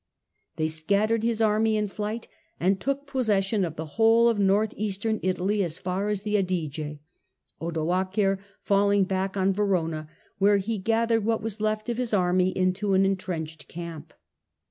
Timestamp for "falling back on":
8.59-9.53